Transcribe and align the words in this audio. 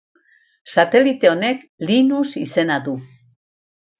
Satelite 0.75 1.29
honek, 1.33 1.61
Linus 1.89 2.31
izena 2.43 2.79
du. 2.87 2.95